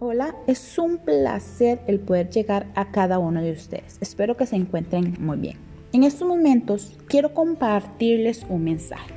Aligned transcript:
Hola, 0.00 0.36
es 0.46 0.78
un 0.78 0.98
placer 0.98 1.80
el 1.88 1.98
poder 1.98 2.30
llegar 2.30 2.68
a 2.76 2.92
cada 2.92 3.18
uno 3.18 3.42
de 3.42 3.50
ustedes. 3.50 3.98
Espero 4.00 4.36
que 4.36 4.46
se 4.46 4.54
encuentren 4.54 5.16
muy 5.18 5.38
bien. 5.38 5.56
En 5.92 6.04
estos 6.04 6.28
momentos 6.28 6.96
quiero 7.08 7.34
compartirles 7.34 8.46
un 8.48 8.62
mensaje. 8.62 9.12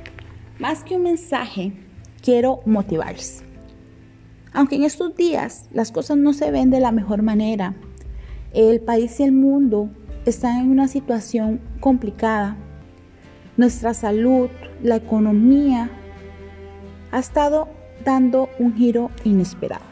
Más 0.58 0.82
que 0.82 0.96
un 0.96 1.04
mensaje, 1.04 1.72
quiero 2.20 2.62
motivarles. 2.66 3.44
Aunque 4.52 4.74
en 4.74 4.82
estos 4.82 5.14
días 5.14 5.68
las 5.72 5.92
cosas 5.92 6.16
no 6.16 6.32
se 6.32 6.50
ven 6.50 6.70
de 6.70 6.80
la 6.80 6.90
mejor 6.90 7.22
manera, 7.22 7.76
el 8.52 8.80
país 8.80 9.20
y 9.20 9.22
el 9.22 9.30
mundo 9.30 9.88
están 10.26 10.62
en 10.62 10.68
una 10.68 10.88
situación 10.88 11.60
complicada. 11.78 12.56
Nuestra 13.56 13.94
salud, 13.94 14.48
la 14.82 14.96
economía, 14.96 15.90
ha 17.12 17.20
estado 17.20 17.68
dando 18.04 18.48
un 18.58 18.74
giro 18.74 19.12
inesperado, 19.22 19.84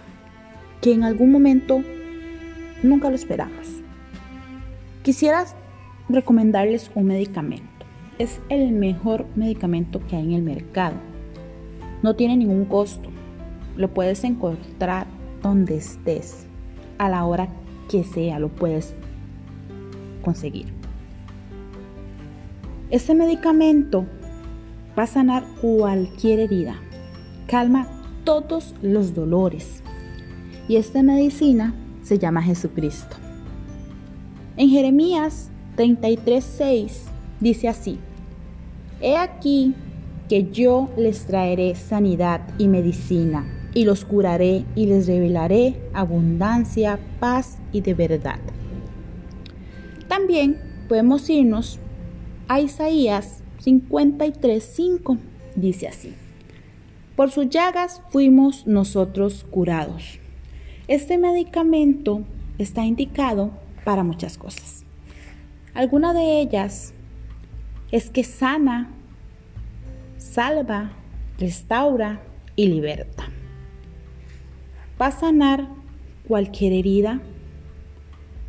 que 0.80 0.92
en 0.92 1.04
algún 1.04 1.30
momento 1.30 1.82
nunca 2.82 3.10
lo 3.10 3.16
esperamos. 3.16 3.82
Quisiera 5.02 5.44
recomendarles 6.08 6.90
un 6.94 7.06
medicamento. 7.06 7.66
Es 8.18 8.40
el 8.48 8.72
mejor 8.72 9.26
medicamento 9.34 10.00
que 10.06 10.16
hay 10.16 10.24
en 10.24 10.32
el 10.32 10.42
mercado. 10.42 10.96
No 12.02 12.16
tiene 12.16 12.36
ningún 12.36 12.64
costo. 12.64 13.08
Lo 13.76 13.92
puedes 13.92 14.24
encontrar 14.24 15.06
donde 15.42 15.76
estés, 15.76 16.46
a 16.98 17.08
la 17.08 17.24
hora 17.24 17.48
que 17.88 18.04
sea, 18.04 18.38
lo 18.38 18.48
puedes 18.48 18.94
conseguir. 20.22 20.66
Este 22.90 23.14
medicamento 23.14 24.06
va 24.98 25.04
a 25.04 25.06
sanar 25.06 25.44
cualquier 25.60 26.40
herida, 26.40 26.76
calma 27.46 27.86
todos 28.24 28.74
los 28.82 29.14
dolores. 29.14 29.82
Y 30.70 30.76
esta 30.76 31.02
medicina 31.02 31.74
se 32.04 32.20
llama 32.20 32.44
Jesucristo. 32.44 33.16
En 34.56 34.68
Jeremías 34.68 35.50
33:6 35.76 36.92
dice 37.40 37.66
así: 37.66 37.98
He 39.00 39.16
aquí 39.16 39.74
que 40.28 40.48
yo 40.52 40.88
les 40.96 41.26
traeré 41.26 41.74
sanidad 41.74 42.42
y 42.56 42.68
medicina, 42.68 43.44
y 43.74 43.84
los 43.84 44.04
curaré 44.04 44.64
y 44.76 44.86
les 44.86 45.08
revelaré 45.08 45.74
abundancia, 45.92 47.00
paz 47.18 47.58
y 47.72 47.80
de 47.80 47.94
verdad. 47.94 48.38
También 50.06 50.56
podemos 50.88 51.28
irnos 51.28 51.80
a 52.46 52.60
Isaías 52.60 53.42
53:5, 53.60 55.18
dice 55.56 55.88
así: 55.88 56.14
Por 57.16 57.32
sus 57.32 57.48
llagas 57.48 58.02
fuimos 58.10 58.68
nosotros 58.68 59.44
curados. 59.50 60.20
Este 60.90 61.18
medicamento 61.18 62.24
está 62.58 62.84
indicado 62.84 63.52
para 63.84 64.02
muchas 64.02 64.36
cosas. 64.36 64.84
Alguna 65.72 66.12
de 66.12 66.40
ellas 66.40 66.94
es 67.92 68.10
que 68.10 68.24
sana, 68.24 68.90
salva, 70.16 70.90
restaura 71.38 72.20
y 72.56 72.66
liberta. 72.66 73.28
Va 75.00 75.06
a 75.06 75.12
sanar 75.12 75.68
cualquier 76.26 76.72
herida, 76.72 77.22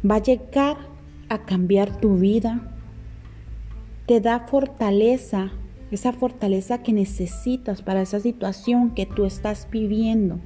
va 0.03 0.15
a 0.15 0.23
llegar 0.23 0.77
a 1.29 1.45
cambiar 1.45 2.01
tu 2.01 2.17
vida, 2.17 2.75
te 4.07 4.19
da 4.19 4.47
fortaleza, 4.47 5.51
esa 5.91 6.11
fortaleza 6.11 6.81
que 6.81 6.91
necesitas 6.91 7.83
para 7.83 8.01
esa 8.01 8.19
situación 8.19 8.95
que 8.95 9.05
tú 9.05 9.25
estás 9.25 9.67
viviendo. 9.69 10.39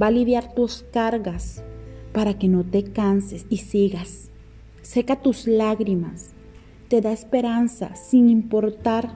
Va 0.00 0.06
a 0.06 0.08
aliviar 0.08 0.54
tus 0.54 0.84
cargas 0.92 1.62
para 2.12 2.38
que 2.38 2.48
no 2.48 2.64
te 2.64 2.84
canses 2.84 3.46
y 3.48 3.58
sigas. 3.58 4.30
Seca 4.82 5.16
tus 5.16 5.46
lágrimas, 5.46 6.32
te 6.88 7.00
da 7.00 7.12
esperanza 7.12 7.94
sin 7.96 8.30
importar 8.30 9.10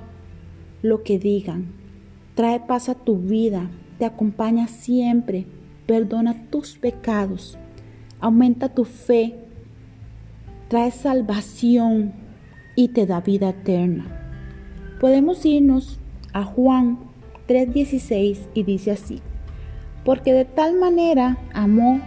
lo 0.83 1.03
que 1.03 1.19
digan, 1.19 1.73
trae 2.35 2.61
paz 2.61 2.89
a 2.89 2.95
tu 2.95 3.19
vida, 3.19 3.71
te 3.99 4.05
acompaña 4.05 4.67
siempre, 4.67 5.47
perdona 5.87 6.51
tus 6.51 6.77
pecados, 6.79 7.59
aumenta 8.19 8.71
tu 8.71 8.85
fe, 8.85 9.35
trae 10.69 10.91
salvación 10.91 12.13
y 12.77 12.89
te 12.89 13.07
da 13.07 13.21
vida 13.21 13.51
eterna. 13.51 14.07
Podemos 15.01 15.45
irnos 15.45 16.01
a 16.33 16.45
Juan 16.45 16.99
3:16 17.47 18.49
y 18.55 18.63
dice 18.63 18.93
así, 18.93 19.21
porque 20.11 20.33
de 20.33 20.45
tal 20.45 20.77
manera 20.77 21.39
amó 21.55 22.01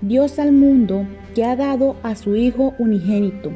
Dios 0.00 0.38
al 0.38 0.52
mundo 0.52 1.08
que 1.34 1.44
ha 1.44 1.56
dado 1.56 1.96
a 2.04 2.14
su 2.14 2.36
Hijo 2.36 2.74
unigénito, 2.78 3.50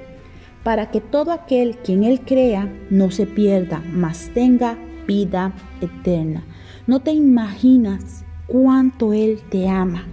para 0.65 0.91
que 0.91 1.01
todo 1.01 1.31
aquel 1.31 1.79
que 1.79 1.93
en 1.93 2.03
Él 2.03 2.21
crea 2.23 2.69
no 2.91 3.13
se 3.13 3.27
pierda, 3.27 3.81
mas 3.93 4.29
tenga 4.35 4.77
vida 5.07 5.53
eterna. 5.81 6.43
No 6.89 6.99
te 6.99 7.13
imaginas 7.13 8.25
cuánto 8.49 9.13
Él 9.13 9.39
te 9.51 9.69
ama. 9.69 10.09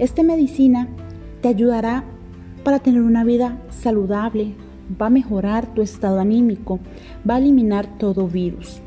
Esta 0.00 0.24
medicina 0.24 0.88
te 1.42 1.50
ayudará 1.50 2.02
para 2.64 2.80
tener 2.80 3.02
una 3.02 3.22
vida 3.22 3.62
saludable, 3.70 4.56
va 5.00 5.06
a 5.06 5.10
mejorar 5.10 5.72
tu 5.72 5.82
estado 5.82 6.18
anímico, 6.18 6.80
va 7.30 7.36
a 7.36 7.38
eliminar 7.38 7.86
todo 7.96 8.26
virus. 8.26 8.80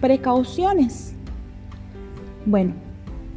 Precauciones. 0.00 1.16
Bueno, 2.46 2.74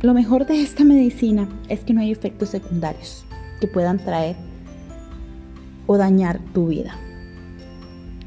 lo 0.05 0.13
mejor 0.13 0.45
de 0.45 0.61
esta 0.61 0.83
medicina 0.83 1.49
es 1.67 1.79
que 1.79 1.91
no 1.91 2.01
hay 2.01 2.11
efectos 2.11 2.49
secundarios 2.49 3.25
que 3.59 3.65
puedan 3.65 3.97
traer 3.97 4.35
o 5.87 5.97
dañar 5.97 6.39
tu 6.53 6.67
vida, 6.67 6.95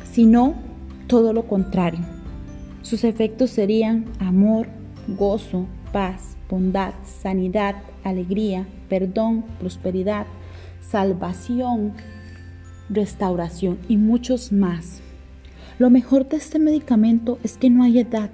sino 0.02 0.54
todo 1.06 1.32
lo 1.32 1.46
contrario. 1.46 2.00
Sus 2.82 3.04
efectos 3.04 3.50
serían 3.50 4.06
amor, 4.18 4.66
gozo, 5.06 5.66
paz, 5.92 6.36
bondad, 6.50 6.94
sanidad, 7.04 7.76
alegría, 8.02 8.66
perdón, 8.88 9.44
prosperidad, 9.60 10.26
salvación, 10.80 11.92
restauración 12.90 13.78
y 13.88 13.98
muchos 13.98 14.50
más. 14.50 15.00
Lo 15.78 15.90
mejor 15.90 16.28
de 16.28 16.38
este 16.38 16.58
medicamento 16.58 17.38
es 17.44 17.56
que 17.56 17.70
no 17.70 17.84
hay 17.84 18.00
edad. 18.00 18.32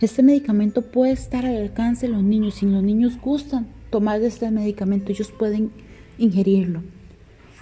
Este 0.00 0.22
medicamento 0.22 0.82
puede 0.82 1.12
estar 1.12 1.44
al 1.44 1.56
alcance 1.56 2.06
de 2.06 2.12
los 2.12 2.22
niños. 2.22 2.54
Si 2.54 2.66
los 2.66 2.82
niños 2.82 3.20
gustan 3.20 3.66
tomar 3.90 4.22
este 4.22 4.48
medicamento, 4.50 5.10
ellos 5.10 5.32
pueden 5.32 5.72
ingerirlo. 6.18 6.82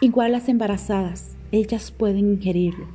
Igual 0.01 0.33
las 0.33 0.49
embarazadas, 0.51 1.35
ellas 1.51 1.91
pueden 1.91 2.33
ingerirlo. 2.35 2.87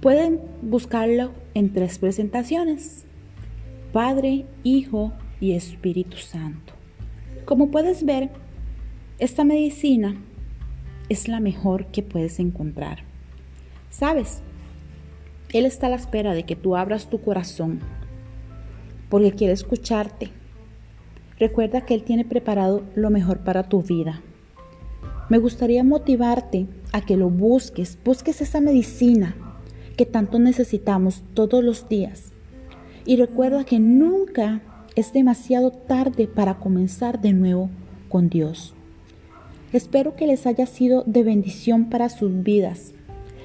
Pueden 0.00 0.40
buscarlo 0.62 1.32
en 1.54 1.72
tres 1.72 1.98
presentaciones. 1.98 3.04
Padre, 3.92 4.46
Hijo 4.62 5.12
y 5.40 5.52
Espíritu 5.52 6.18
Santo. 6.18 6.74
Como 7.44 7.72
puedes 7.72 8.04
ver, 8.04 8.30
esta 9.18 9.42
medicina 9.44 10.16
es 11.08 11.26
la 11.26 11.40
mejor 11.40 11.86
que 11.86 12.02
puedes 12.02 12.38
encontrar. 12.38 13.00
¿Sabes? 13.90 14.42
Él 15.52 15.66
está 15.66 15.86
a 15.88 15.90
la 15.90 15.96
espera 15.96 16.32
de 16.32 16.44
que 16.44 16.56
tú 16.56 16.76
abras 16.76 17.10
tu 17.10 17.20
corazón 17.20 17.80
porque 19.12 19.32
quiere 19.32 19.52
escucharte. 19.52 20.30
Recuerda 21.38 21.82
que 21.82 21.92
Él 21.92 22.02
tiene 22.02 22.24
preparado 22.24 22.82
lo 22.94 23.10
mejor 23.10 23.40
para 23.40 23.64
tu 23.64 23.82
vida. 23.82 24.22
Me 25.28 25.36
gustaría 25.36 25.84
motivarte 25.84 26.66
a 26.92 27.02
que 27.02 27.18
lo 27.18 27.28
busques, 27.28 27.98
busques 28.02 28.40
esa 28.40 28.62
medicina 28.62 29.36
que 29.98 30.06
tanto 30.06 30.38
necesitamos 30.38 31.22
todos 31.34 31.62
los 31.62 31.90
días. 31.90 32.32
Y 33.04 33.16
recuerda 33.16 33.64
que 33.64 33.78
nunca 33.78 34.62
es 34.96 35.12
demasiado 35.12 35.70
tarde 35.72 36.26
para 36.26 36.58
comenzar 36.58 37.20
de 37.20 37.34
nuevo 37.34 37.68
con 38.08 38.30
Dios. 38.30 38.74
Espero 39.74 40.16
que 40.16 40.26
les 40.26 40.46
haya 40.46 40.64
sido 40.64 41.02
de 41.06 41.22
bendición 41.22 41.90
para 41.90 42.08
sus 42.08 42.42
vidas 42.42 42.94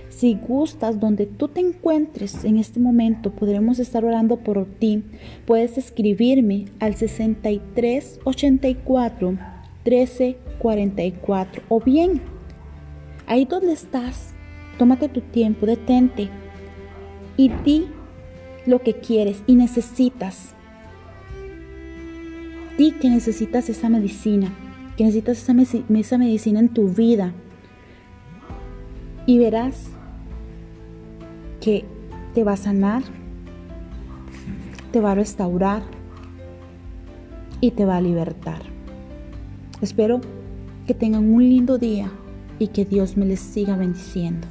si 0.09 0.35
gustas, 0.35 0.99
donde 0.99 1.25
tú 1.25 1.47
te 1.47 1.59
encuentres 1.59 2.43
en 2.43 2.57
este 2.57 2.79
momento, 2.79 3.31
podremos 3.31 3.79
estar 3.79 4.05
orando 4.05 4.37
por 4.37 4.65
ti. 4.65 5.03
Puedes 5.45 5.77
escribirme 5.77 6.65
al 6.79 6.95
6384 6.95 9.37
1344 9.85 11.63
o 11.69 11.79
bien 11.79 12.21
ahí 13.27 13.45
donde 13.45 13.73
estás, 13.73 14.33
tómate 14.77 15.09
tu 15.09 15.21
tiempo, 15.21 15.65
detente 15.65 16.29
y 17.35 17.49
di 17.63 17.87
lo 18.65 18.81
que 18.81 18.93
quieres 18.93 19.43
y 19.45 19.55
necesitas. 19.55 20.53
Di 22.77 22.91
que 22.91 23.09
necesitas 23.09 23.69
esa 23.69 23.89
medicina, 23.89 24.51
que 24.97 25.03
necesitas 25.03 25.37
esa, 25.37 25.53
esa 25.93 26.17
medicina 26.17 26.59
en 26.59 26.69
tu 26.69 26.89
vida. 26.89 27.33
Y 29.25 29.39
verás 29.39 29.89
que 31.61 31.85
te 32.33 32.43
va 32.43 32.53
a 32.53 32.57
sanar, 32.57 33.03
te 34.91 34.99
va 34.99 35.11
a 35.11 35.15
restaurar 35.15 35.83
y 37.61 37.71
te 37.71 37.85
va 37.85 37.97
a 37.97 38.01
libertar. 38.01 38.61
Espero 39.81 40.21
que 40.85 40.93
tengan 40.93 41.31
un 41.31 41.47
lindo 41.47 41.77
día 41.77 42.11
y 42.59 42.67
que 42.67 42.85
Dios 42.85 43.17
me 43.17 43.25
les 43.25 43.39
siga 43.39 43.75
bendiciendo. 43.75 44.47